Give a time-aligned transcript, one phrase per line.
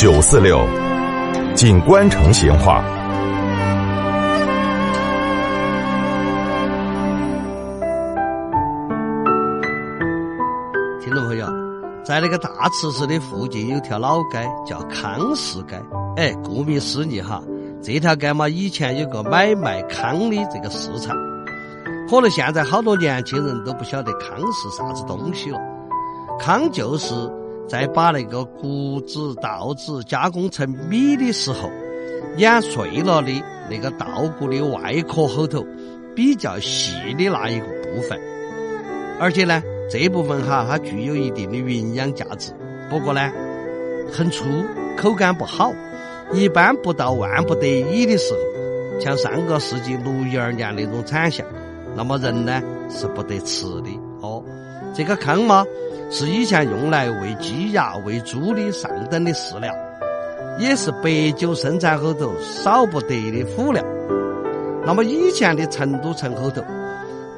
[0.00, 0.58] 九四六，
[1.54, 2.82] 锦官城闲话。
[11.02, 11.46] 听众朋友，
[12.02, 15.78] 在那个大慈寺的附近有条老街叫康市街。
[16.16, 17.42] 哎，顾名思义哈，
[17.82, 21.14] 这条街嘛，以前有个买卖糠的这个市场。
[22.08, 25.58] 可能现在好多年轻人都不晓得糠是啥子东西了。
[26.38, 27.14] 糠就是
[27.70, 31.70] 在把那个谷子、稻子加工成米的时候，
[32.36, 33.30] 碾碎了的
[33.70, 34.06] 那个稻
[34.38, 35.64] 谷的外壳后头
[36.16, 38.18] 比较细的那一个部分，
[39.20, 39.62] 而且呢。
[39.92, 42.52] 这部分哈，它具有一定的营养价值，
[42.88, 43.28] 不过呢，
[44.12, 44.44] 很粗，
[44.96, 45.72] 口感不好。
[46.32, 51.44] 一般不到万不得已的时候，像上个世纪六一二年那种产项，
[51.96, 53.90] 那么人呢是不得吃的
[54.20, 54.44] 哦。
[54.94, 55.66] 这个坑嘛，
[56.10, 59.74] 是以前用来喂鸡鸭、喂猪的上等的饲料，
[60.58, 63.82] 也是白酒生产后头少不得的辅料。
[64.84, 66.62] 那么以前的成都城后头，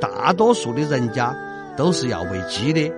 [0.00, 1.34] 大多数的人家。
[1.74, 2.92] 都是要喂鸡的，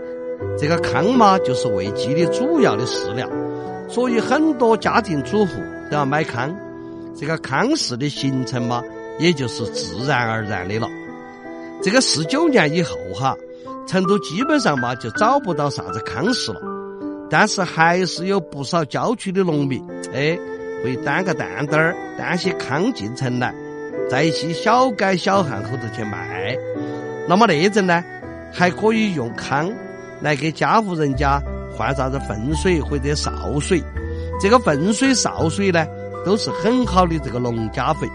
[0.58, 3.24] 这个糠嘛，就是喂鸡的主要的饲料，
[3.88, 5.52] 所以很多家庭主妇
[5.88, 6.52] 都要买糠。
[7.14, 8.82] 这个糠市的形成嘛，
[9.20, 10.88] 也就是自然而然的了。
[11.84, 13.36] 这个四九年以后哈，
[13.86, 16.60] 成都基本上嘛就找不到啥子康市了，
[17.30, 20.38] 但是还是有不少郊区的农民，哎，
[20.82, 23.54] 会担个担担儿，担些糠进城来，
[24.10, 26.56] 在一些小街小巷后头去卖。
[27.28, 28.02] 那么那阵呢？
[28.56, 29.68] 还可以用糠
[30.20, 31.42] 来给家户人家
[31.76, 33.82] 换啥子粪水或者潲水，
[34.40, 35.84] 这个粪水、潲水呢，
[36.24, 38.06] 都是很好的这个农家肥。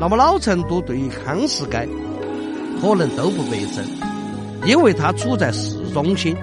[0.00, 1.88] 那么老成都对于康市街
[2.80, 3.84] 可能都不陌生，
[4.64, 6.36] 因为它处在市中心。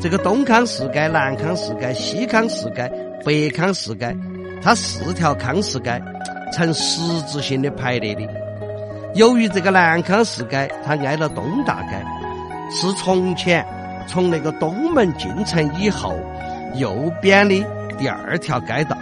[0.00, 2.90] 这个东康市街、南康市街、西康市街、
[3.24, 4.16] 北康市街，
[4.62, 6.02] 它四条康市街
[6.52, 8.22] 呈十字形的排列的。
[9.14, 12.04] 由于这个南康市街它挨了东大街。
[12.68, 13.64] 是从前
[14.08, 16.12] 从那个东门进城以后
[16.74, 17.64] 右边的
[17.96, 18.98] 第二条街道，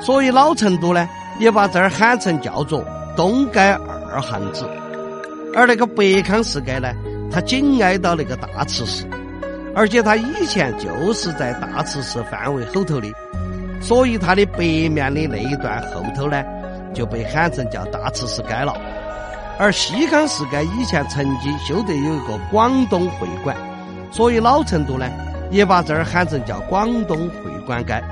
[0.00, 1.08] 所以老成都呢
[1.40, 2.84] 也把这儿喊成叫做
[3.16, 4.64] 东街二巷子。
[5.56, 6.94] 而那个北康市街呢，
[7.30, 9.06] 它紧挨到那个大慈寺，
[9.74, 13.12] 而且它以前就是在大慈寺范围后头的，
[13.80, 16.42] 所以它的北面的那一段后头呢
[16.92, 18.74] 就被喊成叫大慈寺街了。
[19.58, 23.56] 而西康寺街以前曾经修得有一个广东会馆，
[24.10, 25.06] 所以老成都呢
[25.50, 28.02] 也把这儿喊成叫广东会馆街。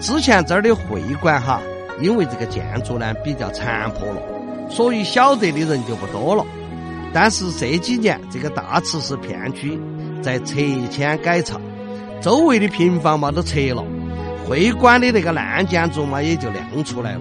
[0.00, 1.62] 之前这儿的会馆哈，
[2.00, 4.20] 因为这个建筑呢比较残破了，
[4.68, 6.44] 所以晓得的人就不多了。
[7.14, 9.80] 但是这几年这个大慈寺片区
[10.20, 11.58] 在拆迁改造，
[12.20, 13.82] 周围的平房嘛都拆了，
[14.44, 17.20] 会馆的那个烂建筑嘛也就亮出来了。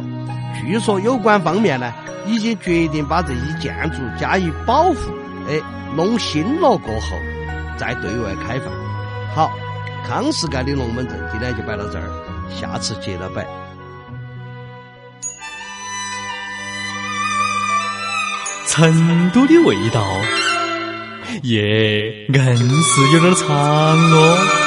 [0.60, 1.94] 据说有关方面呢。
[2.26, 4.96] 已经决定把这些建筑加以保护，
[5.50, 5.60] 哎，
[5.94, 7.18] 弄新了过后
[7.78, 8.74] 再对外开放。
[9.36, 9.52] 好，
[10.08, 12.08] 康世盖的龙门阵今天就摆到这儿，
[12.50, 13.46] 下次接着摆。
[18.76, 20.04] 成都的味道，
[21.44, 24.63] 耶，硬是有点长哦。